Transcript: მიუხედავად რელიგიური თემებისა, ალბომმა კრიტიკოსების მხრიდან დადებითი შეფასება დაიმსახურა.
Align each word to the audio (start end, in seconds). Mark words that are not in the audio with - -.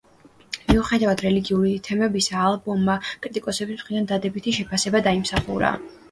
მიუხედავად 0.69 1.19
რელიგიური 1.25 1.73
თემებისა, 1.87 2.39
ალბომმა 2.51 2.95
კრიტიკოსების 3.25 3.79
მხრიდან 3.83 4.09
დადებითი 4.13 4.55
შეფასება 4.57 5.03
დაიმსახურა. 5.09 5.71